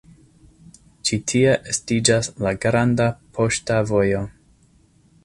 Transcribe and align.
Ĉi 1.09 1.19
tie 1.31 1.51
estiĝas 1.73 2.29
la 2.45 2.53
Granda 2.65 3.07
Poŝta 3.39 3.79
Vojo. 3.93 4.23